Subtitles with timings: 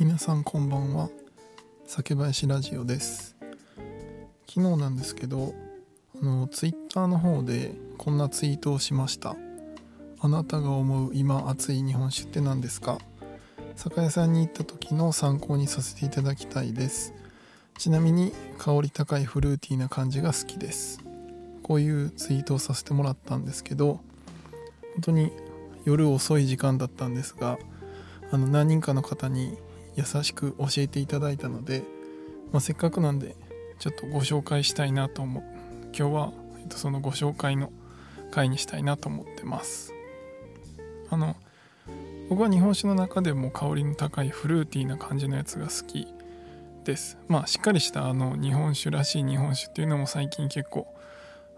[0.00, 1.10] 皆さんこんばんは。
[1.84, 3.34] 酒林ラジオです。
[4.48, 5.54] 昨日なんですけど
[6.22, 9.34] あのツイッターの方でこんなツイートをしました。
[10.20, 12.98] あなたが思う今熱い日本酒って何ですか？
[13.74, 17.12] 酒屋さんに行った時の参考にさせていただきたいです。
[17.76, 21.00] ちなみに香り高いフルーティーな感じが好きです。
[21.64, 23.94] こういうツイートをさせてもらったんですけど
[24.94, 25.32] 本当に
[25.84, 27.58] 夜遅い時間だったんですが
[28.30, 29.58] あの何人かの方に
[29.98, 31.82] 優しく教えていただいたので、
[32.52, 33.34] まあ、せっかくなんで
[33.80, 35.42] ちょっとご紹介したいなと思う。
[35.86, 37.72] 今日は、えっと、そのご紹介の
[38.30, 39.92] 回にしたいなと思ってます。
[41.10, 41.34] あの
[42.28, 46.06] 僕は日本酒の中でも香りの高いフルーティーな感じのやつが好き
[46.84, 47.18] です。
[47.26, 50.86] まあしっかりしたあの日本酒らしい日本酒っていうのも最近結構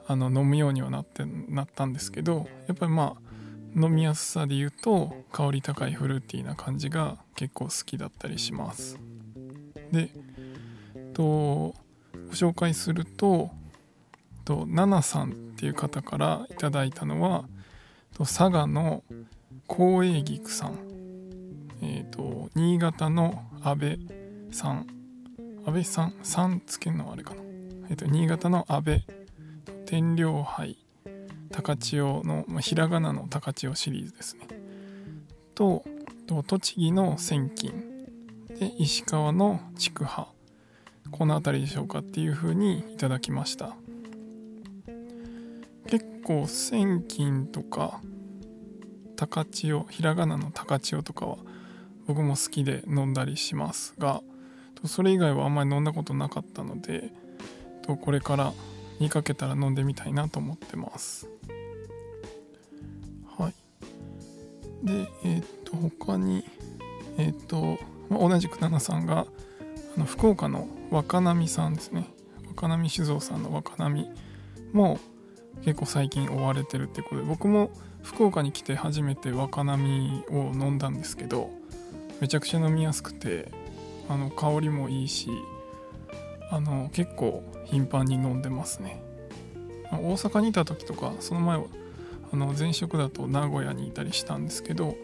[0.07, 3.30] あの飲むようにはなってなったんですけどやっぱりまあ
[3.77, 8.99] 飲みやすさで言うと香り高いフルーティーな感じが結構好きだったりします。
[9.93, 10.11] で
[11.15, 11.75] とご
[12.33, 13.51] 紹介すると
[14.45, 17.45] とナナさんっていう方からいただいたのは
[18.15, 19.05] と佐賀の
[19.69, 20.79] 光栄菊さん。
[21.83, 23.99] えっ、ー、と新潟の阿部
[24.51, 24.87] さん。
[25.67, 27.43] 阿部さんさんつけるのはあれかな。
[27.89, 29.01] えっ、ー、と新潟の阿部
[29.87, 30.77] 天領杯。
[31.53, 34.47] 高千代の、まあ、ひらがなの高千代シリーズですね。
[35.55, 35.85] と
[36.47, 38.07] 栃木の千金。
[38.59, 40.29] で石川の筑波
[41.11, 43.77] この辺りでしょうかっていう風にいただきました。
[45.89, 48.01] 結構千金とか
[49.17, 51.39] 高千代ひらがなの高千代とかは
[52.07, 54.23] 僕も好きで飲んだりしますが
[54.87, 57.13] それ以外はあんまり飲んだことなかったので
[57.87, 58.53] これから
[59.01, 61.27] 見かけたら飲んでみたいなと思ってます。
[63.37, 64.87] はい。
[64.87, 66.45] でえっ、と他に
[67.17, 67.79] えっ、と、
[68.09, 69.27] ま同じく奈々さんが
[69.97, 72.07] あの福岡の若波さんですね。
[72.47, 74.09] 若波酒造さんの若波
[74.73, 75.01] も
[75.65, 77.71] 結構最近追われてるってことで僕も
[78.03, 81.51] 福岡に来て初めて若波を飲んだんですけど
[82.21, 83.51] めちゃくちゃ飲みやすくて
[84.09, 85.31] あの香りもいいし
[86.51, 89.03] あの結構頻繁に飲んでますね。
[89.93, 91.65] 大阪にいた時とかその前は
[92.33, 94.97] あの前職だと名古屋にいたりしたんですけど、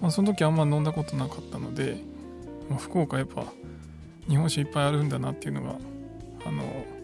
[0.00, 1.98] まあ、その時あんま飲んだことなかったので、
[2.68, 3.44] まあ、福岡やっぱ
[4.28, 5.76] 日本酒いっぱいあるんだなっていうのが
[6.46, 6.62] あの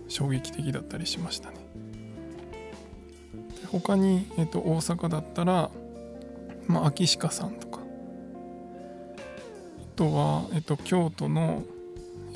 [0.08, 1.56] 衝撃的だったりしましたね。
[3.72, 5.70] 他に、えっと、大阪だったら、
[6.68, 7.80] まあ、秋鹿さんとか。
[7.80, 11.64] あとは、えっと、京都の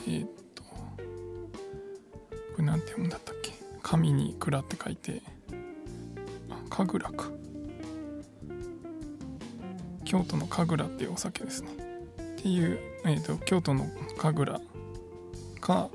[0.09, 0.38] えっ
[2.59, 3.53] れなんて読むんだったっけ？
[3.83, 5.23] 神に蔵って書いて。
[6.71, 7.31] 神楽か。
[10.05, 11.71] 京都の神楽っていうお酒ですね。
[12.39, 13.87] っていう、えーと、京都の
[14.17, 14.61] 神楽
[15.61, 15.91] か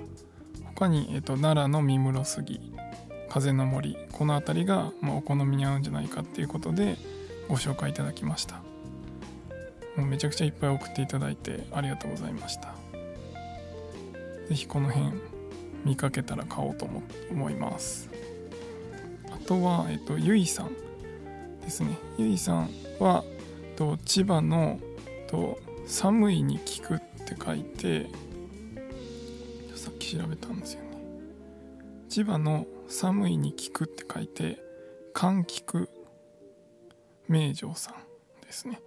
[0.76, 2.60] 他に、えーと、奈良の三室杉
[3.30, 6.98] 風の森この辺りが、まあ、お好みに合うんじゃないかっていうことで
[7.48, 8.56] ご紹介いただきました。
[9.96, 12.74] もうめちゃくちゃいっぱい送っていただいてありがとうございました。
[14.50, 15.12] 是非この辺
[15.86, 16.88] 見かけたら買おうと
[17.32, 18.10] 思います。
[19.32, 20.74] あとは、えっと、ゆいさん
[21.62, 21.98] ですね。
[22.18, 23.24] ゆいさんは
[23.76, 24.80] と千葉の
[25.28, 28.08] と寒いに効くって書いて
[29.76, 30.88] さっき調べたんですよね。
[32.10, 34.60] 千葉の寒いに効くって書いて
[35.14, 35.90] 柑橘
[37.28, 38.80] 名城さんですね。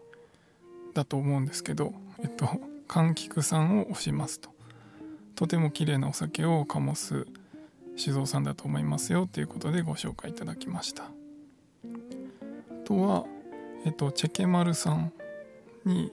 [0.94, 2.46] だと思うんですけどえっと
[2.88, 4.55] 柑橘さんを押しますと。
[5.36, 7.26] とても綺麗なお酒を醸す
[7.96, 11.04] 酒造さんだと思いますよということでご紹介いただきました。
[11.04, 11.08] あ
[12.84, 13.26] とは、
[13.84, 15.12] えっと、チェケマルさん
[15.84, 16.10] に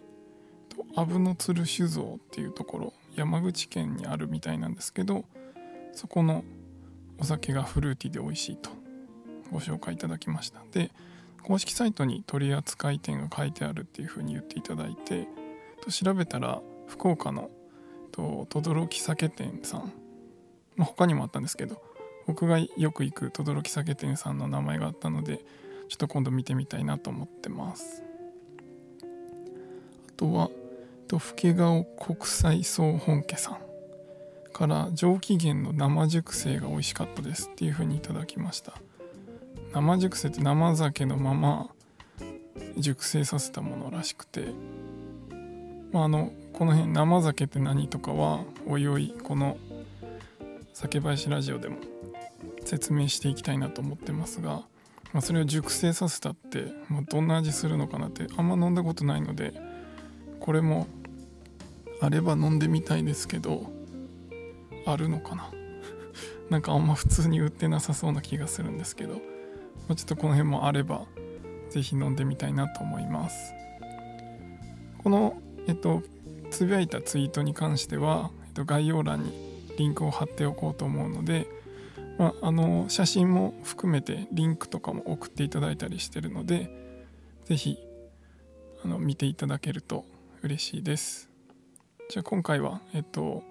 [0.96, 5.24] アブノツル酒造っていうところ山口県にあるみたいなんですけど
[5.94, 6.44] そこの
[7.18, 8.70] お酒がフルーティーで美味しいと
[9.52, 10.62] ご紹介いただきました。
[10.72, 10.92] で
[11.44, 15.28] 公式サイトに取扱店が書いてあるっていうふうに言っていただいて
[15.82, 17.50] と調べたら福岡の
[18.14, 19.92] と轟酒店さん、
[20.78, 21.82] まあ、他にもあったんですけど
[22.26, 25.40] 僕がよく行く轟酒店さんの名前があったので
[25.90, 28.04] ちょっと今度見てみたいなと思ってます。
[30.10, 30.50] あとは
[31.08, 33.58] と老顔国際総本家さん。
[34.54, 37.50] から上機嫌の生熟成が美味しかったです。
[37.52, 38.74] っていう風にいただきました。
[39.74, 41.70] 生熟成って生酒のまま
[42.78, 44.46] 熟成させたものらしくて
[45.94, 49.58] まああのこの辺生酒って何とかはおいおいこの
[50.74, 51.78] 酒林ラジオでも
[52.66, 54.64] 説明していきたいなと思ってますが、
[55.14, 59.54] まあ、それを熟成させたって、まあ、どんな味するのかなってあんま飲んだことないので
[60.40, 60.88] これも
[62.02, 63.72] あれば飲んでみたいですけど
[64.86, 65.50] あるのかな。
[66.50, 69.20] なんかあんま普通に売ってなさそうな気がするんですけど、ま
[69.90, 71.06] あ、ちょっとこの辺もあれば
[71.70, 73.54] 是非飲んでみたいなと思います。
[75.04, 76.04] このえっと
[76.52, 79.32] つぶやいたツイートに関しては、えっと、概要欄に
[79.78, 81.48] リンクを貼っておこうと思うので、
[82.20, 86.70] まあ、あの写真も含めてリンクとかも送っていただいたりしてるので
[87.46, 87.80] 是非
[88.86, 90.06] あの見ていただけると
[90.44, 91.30] 嬉しいです。
[92.10, 93.44] じゃあ今回はえっと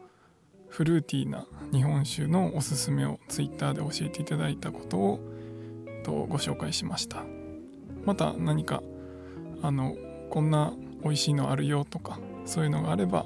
[0.69, 5.21] フルーティーな日本酒のおすすめを Twitter で教えていただいたことを
[5.87, 7.25] えっとご紹介しました。
[8.05, 8.83] また何か
[9.63, 9.97] あの
[10.31, 10.73] こんな
[11.05, 13.25] 美味しいのあるよとかそういうのがあれば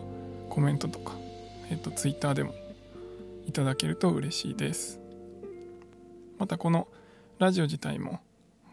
[0.49, 1.15] コメントとか、
[1.71, 2.55] えっと、Twitter でも
[3.47, 5.01] いただけると嬉しいです。
[6.39, 6.89] またこの
[7.39, 8.21] ラジオ自体も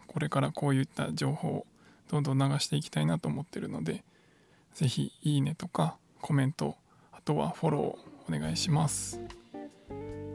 [0.08, 1.66] これからこういった情報を
[2.10, 4.04] どんどん流していきたいなと思ってるので
[4.74, 6.76] 是非いいねとかコメント
[7.12, 9.20] あとはフォローお願いします。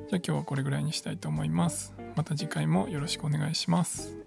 [0.09, 1.95] じゃあ今日はこれぐらいにしたいと思います。
[2.17, 4.18] また次回もよろしくお願いします。